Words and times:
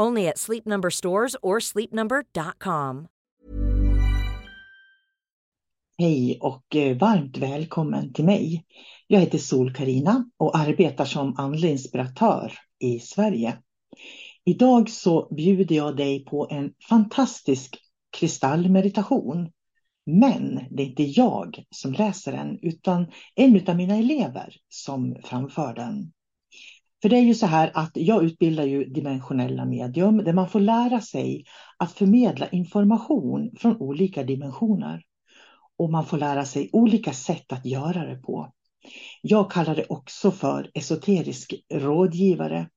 Only 0.00 0.28
at 0.28 0.38
Sleep 0.38 0.66
Number 0.66 0.90
stores 0.90 1.36
or 1.42 1.60
sleepnumber.com. 1.60 3.06
Hej 5.98 6.38
och 6.40 6.76
eh, 6.76 6.96
varmt 6.96 7.38
välkommen 7.38 8.12
till 8.12 8.24
mig. 8.24 8.64
Jag 9.06 9.20
heter 9.20 9.38
sol 9.38 9.74
karina 9.74 10.30
och 10.36 10.58
arbetar 10.58 11.04
som 11.04 11.34
andlig 11.38 11.70
inspiratör 11.70 12.52
i 12.78 12.98
Sverige. 12.98 13.58
Idag 14.44 14.90
så 14.90 15.34
bjuder 15.34 15.76
jag 15.76 15.96
dig 15.96 16.24
på 16.24 16.48
en 16.50 16.72
fantastisk 16.88 17.76
kristallmeditation. 18.16 19.52
Men 20.06 20.60
det 20.70 20.82
är 20.82 20.86
inte 20.86 21.02
jag 21.02 21.64
som 21.70 21.92
läser 21.92 22.32
den 22.32 22.58
utan 22.62 23.06
en 23.34 23.68
av 23.68 23.76
mina 23.76 23.96
elever 23.96 24.56
som 24.68 25.16
framför 25.24 25.74
den. 25.74 26.12
För 27.02 27.08
det 27.08 27.16
är 27.16 27.22
ju 27.22 27.34
så 27.34 27.46
här 27.46 27.70
att 27.74 27.90
jag 27.94 28.24
utbildar 28.24 28.64
ju 28.64 28.84
dimensionella 28.84 29.64
medium 29.64 30.18
där 30.18 30.32
man 30.32 30.48
får 30.48 30.60
lära 30.60 31.00
sig 31.00 31.44
att 31.76 31.92
förmedla 31.92 32.48
information 32.48 33.50
från 33.58 33.76
olika 33.76 34.22
dimensioner. 34.22 35.02
Och 35.78 35.90
man 35.90 36.06
får 36.06 36.18
lära 36.18 36.44
sig 36.44 36.70
olika 36.72 37.12
sätt 37.12 37.52
att 37.52 37.66
göra 37.66 38.06
det 38.06 38.16
på. 38.16 38.52
Jag 39.22 39.50
kallar 39.50 39.76
det 39.76 39.86
också 39.88 40.30
för 40.30 40.70
esoterisk 40.74 41.54
rådgivare. 41.74 42.68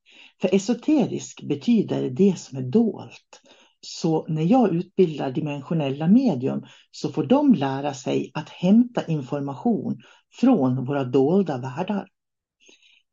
För 0.41 0.55
esoterisk 0.55 1.43
betyder 1.43 2.09
det 2.09 2.39
som 2.39 2.57
är 2.57 2.61
dolt. 2.61 3.41
Så 3.81 4.25
när 4.27 4.43
jag 4.43 4.75
utbildar 4.75 5.31
dimensionella 5.31 6.07
medium 6.07 6.65
så 6.91 7.09
får 7.09 7.23
de 7.23 7.53
lära 7.53 7.93
sig 7.93 8.31
att 8.33 8.49
hämta 8.49 9.05
information 9.05 10.01
från 10.39 10.85
våra 10.85 11.03
dolda 11.03 11.57
världar. 11.57 12.07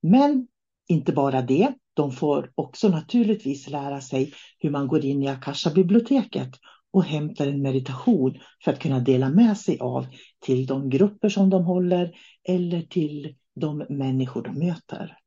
Men 0.02 0.46
inte 0.88 1.12
bara 1.12 1.42
det, 1.42 1.72
de 1.94 2.12
får 2.12 2.52
också 2.54 2.88
naturligtvis 2.88 3.68
lära 3.68 4.00
sig 4.00 4.32
hur 4.58 4.70
man 4.70 4.88
går 4.88 5.04
in 5.04 5.22
i 5.22 5.28
Akasha-biblioteket 5.28 6.50
och 6.90 7.04
hämtar 7.04 7.46
en 7.46 7.62
meditation 7.62 8.38
för 8.64 8.72
att 8.72 8.78
kunna 8.78 9.00
dela 9.00 9.28
med 9.28 9.58
sig 9.58 9.78
av 9.78 10.06
till 10.40 10.66
de 10.66 10.90
grupper 10.90 11.28
som 11.28 11.50
de 11.50 11.64
håller 11.64 12.12
eller 12.48 12.82
till 12.82 13.34
de 13.60 13.86
människor 13.88 14.42
de 14.42 14.66
möter. 14.66 15.18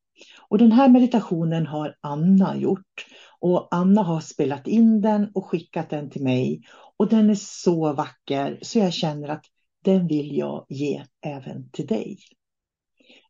Och 0.50 0.58
den 0.58 0.72
här 0.72 0.90
meditationen 0.90 1.68
har 1.68 1.96
Anna 2.02 2.58
gjort 2.58 3.06
och 3.40 3.68
Anna 3.72 4.03
har 4.03 4.20
spelat 4.20 4.68
in 4.68 5.02
den 5.02 5.31
och 5.34 5.46
skickat 5.46 5.90
den 5.90 6.09
till 6.09 6.24
mig 6.24 6.62
och 6.97 7.07
den 7.07 7.30
är 7.30 7.36
så 7.36 7.94
vacker 7.94 8.59
så 8.62 8.80
jag 8.80 8.94
känner 8.94 9.30
att 9.30 9.46
den 9.84 10.07
vill 10.07 10.38
jag 10.38 10.66
ge 10.69 11.03
även 11.25 11.69
till 11.69 11.88
dig. 11.88 12.18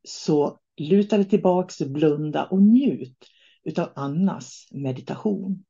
Så 0.04 0.60
luta 0.78 1.18
dig 1.18 1.30
tillbaks, 1.30 1.80
blunda 1.82 2.46
och 2.46 2.62
njut 2.62 3.28
utav 3.64 3.90
Annas 3.96 4.68
meditation. 4.72 5.66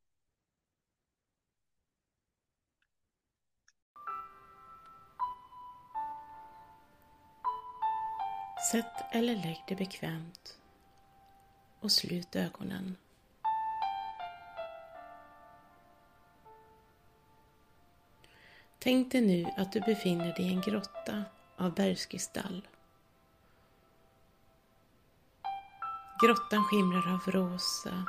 Sätt 8.72 9.06
eller 9.12 9.36
lägg 9.36 9.58
dig 9.68 9.78
bekvämt 9.78 10.60
och 11.80 11.92
slut 11.92 12.36
ögonen. 12.36 12.96
Tänk 18.80 19.12
dig 19.12 19.22
nu 19.22 19.46
att 19.58 19.72
du 19.72 19.80
befinner 19.80 20.36
dig 20.36 20.46
i 20.46 20.54
en 20.54 20.62
grotta 20.62 21.24
av 21.58 21.74
bergskristall. 21.74 22.68
Grottan 26.22 26.64
skimrar 26.64 27.14
av 27.14 27.32
rosa, 27.32 28.06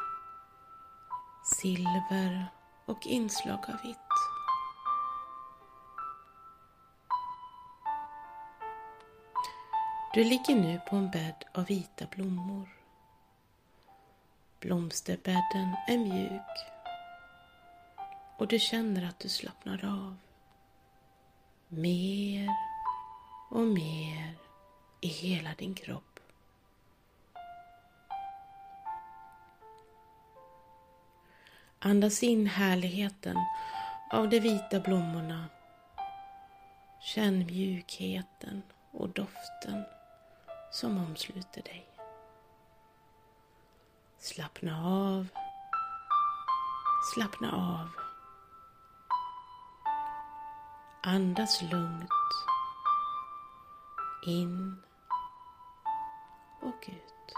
silver 1.44 2.46
och 2.86 3.06
inslag 3.06 3.58
av 3.68 3.82
vitt. 3.82 3.98
Du 10.14 10.24
ligger 10.24 10.54
nu 10.54 10.80
på 10.90 10.96
en 10.96 11.10
bädd 11.10 11.44
av 11.54 11.64
vita 11.64 12.06
blommor. 12.16 12.68
Blomsterbädden 14.60 15.76
är 15.88 15.98
mjuk 15.98 16.58
och 18.38 18.48
du 18.48 18.58
känner 18.58 19.08
att 19.08 19.18
du 19.18 19.28
slappnar 19.28 19.84
av. 19.84 20.16
Mer 21.68 22.48
och 23.50 23.66
mer 23.66 24.34
i 25.00 25.08
hela 25.08 25.54
din 25.54 25.74
kropp. 25.74 26.11
Andas 31.84 32.22
in 32.22 32.46
härligheten 32.46 33.36
av 34.10 34.28
de 34.28 34.40
vita 34.40 34.80
blommorna. 34.80 35.44
Känn 37.00 37.46
mjukheten 37.46 38.62
och 38.90 39.08
doften 39.08 39.84
som 40.72 40.98
omsluter 40.98 41.62
dig. 41.62 41.86
Slappna 44.18 44.86
av. 44.86 45.28
Slappna 47.14 47.52
av. 47.52 47.88
Andas 51.02 51.62
lugnt. 51.62 52.10
In 54.26 54.82
och 56.60 56.88
ut. 56.88 57.34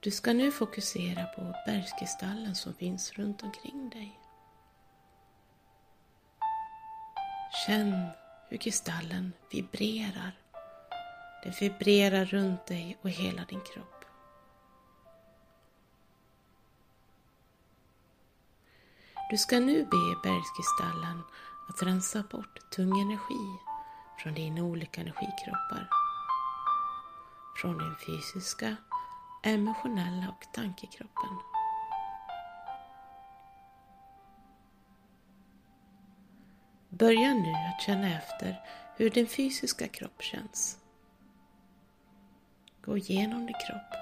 Du 0.00 0.10
ska 0.10 0.32
nu 0.32 0.52
fokusera 0.52 1.24
på 1.24 1.54
bergskristallen 1.66 2.54
som 2.54 2.74
finns 2.74 3.12
runt 3.12 3.42
omkring 3.42 3.90
dig. 3.90 4.20
Känn 7.66 8.06
hur 8.48 8.56
kristallen 8.56 9.32
vibrerar. 9.50 10.38
Den 11.42 11.52
vibrerar 11.60 12.24
runt 12.24 12.66
dig 12.66 12.98
och 13.02 13.10
hela 13.10 13.44
din 13.44 13.60
kropp. 13.60 14.04
Du 19.30 19.38
ska 19.38 19.60
nu 19.60 19.84
be 19.84 20.16
bergskristallen 20.22 21.22
att 21.68 21.82
rensa 21.82 22.24
bort 22.30 22.70
tung 22.70 23.00
energi 23.00 23.58
från 24.22 24.34
dina 24.34 24.62
olika 24.62 25.00
energikroppar. 25.00 25.88
Från 27.60 27.78
din 27.78 27.96
fysiska, 28.06 28.76
emotionella 29.42 30.28
och 30.28 30.52
tankekroppen. 30.52 31.38
Börja 36.88 37.34
nu 37.34 37.52
att 37.52 37.82
känna 37.82 38.16
efter 38.18 38.60
hur 38.96 39.10
din 39.10 39.26
fysiska 39.26 39.88
kropp 39.88 40.22
känns. 40.22 40.78
Gå 42.82 42.96
igenom 42.96 43.46
din 43.46 43.56
kropp. 43.66 44.00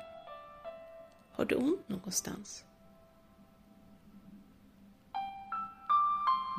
Har 1.33 1.44
du 1.44 1.55
ont 1.55 1.88
någonstans? 1.88 2.65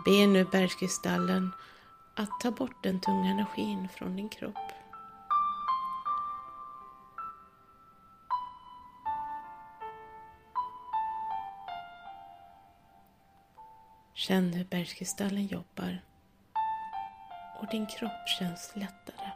Be 0.05 0.27
nu 0.27 0.45
bergskristallen 0.45 1.51
att 2.15 2.39
ta 2.39 2.51
bort 2.51 2.83
den 2.83 3.01
tunga 3.01 3.29
energin 3.29 3.89
från 3.89 4.15
din 4.15 4.29
kropp. 4.29 4.66
Känn 14.17 14.53
hur 14.53 14.65
bergskristallen 14.65 15.47
jobbar 15.47 16.01
och 17.59 17.67
din 17.71 17.85
kropp 17.85 18.29
känns 18.39 18.71
lättare. 18.75 19.31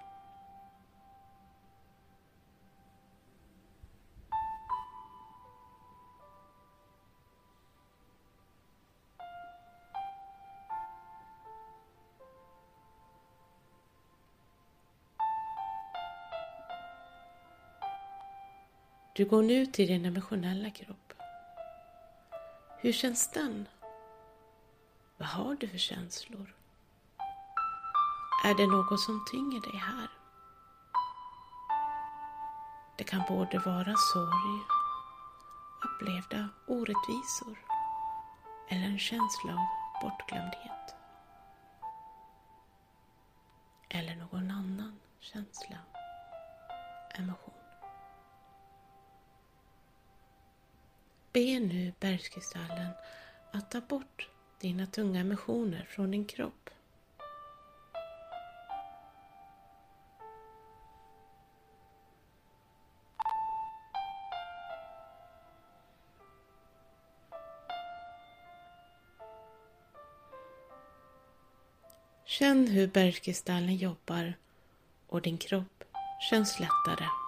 Du 19.15 19.25
går 19.25 19.43
nu 19.43 19.65
till 19.65 19.87
din 19.87 20.05
emotionella 20.05 20.69
kropp. 20.69 21.13
Hur 22.77 22.91
känns 22.91 23.31
den? 23.31 23.67
Vad 25.21 25.29
har 25.29 25.55
du 25.55 25.67
för 25.67 25.77
känslor? 25.77 26.55
Är 28.43 28.55
det 28.57 28.67
något 28.67 28.99
som 28.99 29.25
tynger 29.31 29.61
dig 29.61 29.79
här? 29.79 30.09
Det 32.97 33.03
kan 33.03 33.23
både 33.27 33.59
vara 33.59 33.95
sorg, 33.95 34.61
upplevda 35.85 36.49
orättvisor 36.67 37.57
eller 38.69 38.83
en 38.83 38.99
känsla 38.99 39.51
av 39.51 39.67
bortglömdhet. 40.01 40.95
Eller 43.89 44.15
någon 44.15 44.51
annan 44.51 44.99
känsla, 45.19 45.77
emotion. 47.15 47.53
Be 51.31 51.59
nu 51.59 51.93
bergskristallen 51.99 52.91
att 53.53 53.71
ta 53.71 53.81
bort 53.81 54.29
dina 54.61 54.85
tunga 54.85 55.19
emotioner 55.19 55.85
från 55.89 56.11
din 56.11 56.25
kropp. 56.25 56.69
Känn 72.25 72.67
hur 72.67 72.87
bergskristallen 72.87 73.75
jobbar 73.75 74.33
och 75.07 75.21
din 75.21 75.37
kropp 75.37 75.83
känns 76.29 76.59
lättare. 76.59 77.20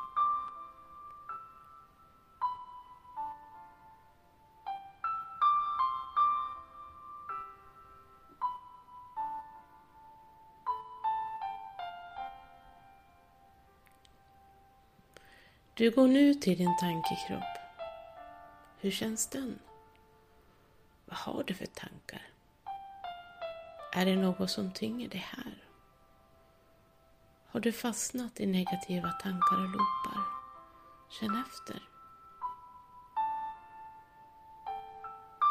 Du 15.76 15.92
går 15.92 16.08
nu 16.08 16.34
till 16.34 16.58
din 16.58 16.78
tankekropp. 16.78 17.58
Hur 18.78 18.92
känns 18.92 19.28
den? 19.28 19.60
Vad 21.06 21.18
har 21.18 21.44
du 21.44 21.54
för 21.54 21.66
tankar? 21.66 22.22
Är 23.94 24.06
det 24.06 24.16
något 24.16 24.50
som 24.50 24.72
tynger 24.72 25.10
dig 25.10 25.26
här? 25.30 25.64
Har 27.48 27.60
du 27.60 27.72
fastnat 27.72 28.40
i 28.40 28.46
negativa 28.46 29.12
tankar 29.12 29.56
och 29.56 29.70
loopar? 29.70 30.24
Känn 31.10 31.44
efter. 31.48 31.82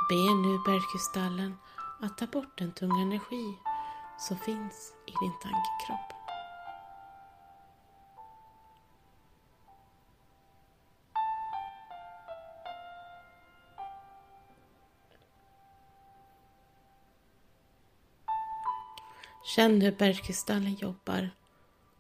Be 0.09 0.35
nu 0.35 0.59
bergkristallen 0.67 1.57
att 2.01 2.19
ta 2.19 2.27
bort 2.27 2.59
den 2.59 2.73
tunga 2.73 3.03
energi 3.03 3.59
som 4.19 4.39
finns 4.39 4.93
i 5.07 5.13
din 5.23 5.33
tankekropp. 5.43 6.12
Känn 19.45 19.81
hur 19.81 19.93
bergkristallen 19.93 20.75
jobbar 20.75 21.31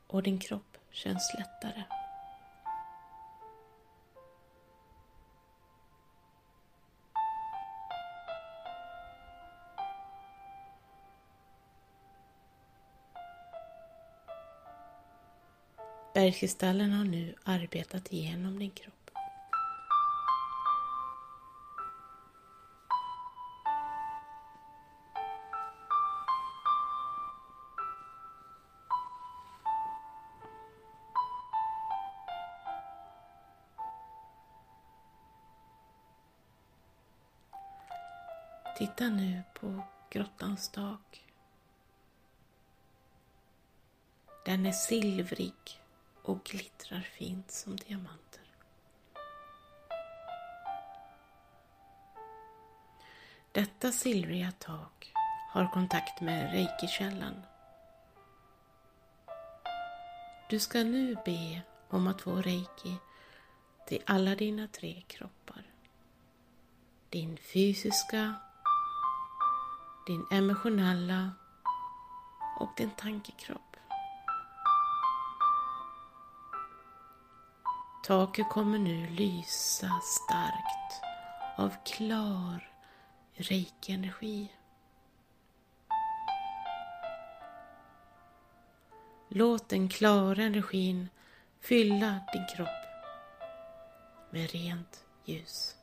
och 0.06 0.22
din 0.22 0.38
kropp 0.38 0.78
känns 0.90 1.34
lättare. 1.38 1.82
Bergkristallen 16.14 16.92
har 16.92 17.04
nu 17.04 17.34
arbetat 17.44 18.12
igenom 18.12 18.58
din 18.58 18.70
kropp. 18.70 19.01
Titta 38.82 39.08
nu 39.08 39.42
på 39.54 39.82
grottans 40.10 40.68
tak. 40.68 41.24
Den 44.44 44.66
är 44.66 44.72
silvrig 44.72 45.80
och 46.22 46.44
glittrar 46.44 47.00
fint 47.00 47.50
som 47.50 47.76
diamanter. 47.76 48.42
Detta 53.52 53.92
silvriga 53.92 54.52
tak 54.58 55.12
har 55.52 55.72
kontakt 55.72 56.20
med 56.20 56.52
reikikällan. 56.52 57.42
Du 60.50 60.60
ska 60.60 60.78
nu 60.78 61.16
be 61.24 61.62
om 61.88 62.06
att 62.06 62.20
få 62.20 62.36
reiki 62.36 62.96
till 63.86 64.02
alla 64.06 64.34
dina 64.34 64.68
tre 64.68 65.02
kroppar. 65.06 65.62
Din 67.10 67.36
fysiska, 67.36 68.34
din 70.06 70.26
emotionella 70.30 71.30
och 72.60 72.70
din 72.76 72.90
tankekropp. 72.90 73.76
Taket 78.04 78.48
kommer 78.48 78.78
nu 78.78 79.06
lysa 79.06 80.00
starkt 80.02 81.02
av 81.56 81.74
klar 81.84 82.72
reiki-energi. 83.34 84.52
Låt 89.28 89.68
den 89.68 89.88
klara 89.88 90.42
energin 90.42 91.08
fylla 91.60 92.20
din 92.32 92.46
kropp 92.56 92.68
med 94.30 94.50
rent 94.50 95.04
ljus. 95.24 95.76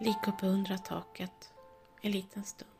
Ligg 0.00 0.16
och 0.26 0.42
under 0.42 0.76
taket 0.76 1.52
en 2.02 2.12
liten 2.12 2.44
stund. 2.44 2.70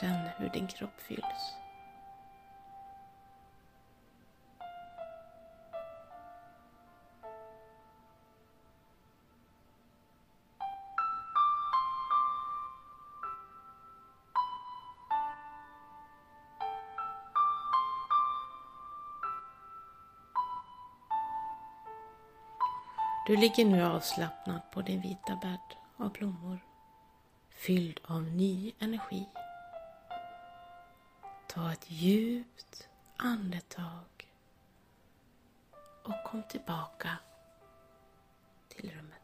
Känn 0.00 0.28
hur 0.38 0.48
din 0.48 0.68
kropp 0.68 1.00
fylls. 1.00 1.61
Du 23.26 23.36
ligger 23.36 23.64
nu 23.64 23.82
avslappnad 23.82 24.60
på 24.70 24.82
din 24.82 25.00
vita 25.00 25.36
bädd 25.42 25.76
av 25.96 26.12
blommor, 26.12 26.58
fylld 27.50 28.00
av 28.04 28.22
ny 28.22 28.72
energi. 28.78 29.28
Ta 31.48 31.72
ett 31.72 31.90
djupt 31.90 32.88
andetag 33.16 34.32
och 36.02 36.24
kom 36.24 36.42
tillbaka 36.42 37.18
till 38.68 38.90
rummet. 38.90 39.21